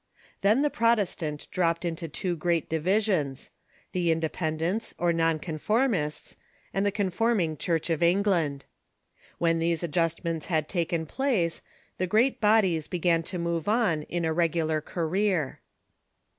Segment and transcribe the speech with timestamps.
[0.41, 3.51] Then the Protestant dropped into two great divisions—
[3.91, 6.37] the Independents, or non conformists,
[6.73, 8.65] and the conforming Chui'ch of England,
[9.37, 11.61] When these adjustments had taken place,
[11.99, 15.59] the great bodies began to move on in a regu lar career.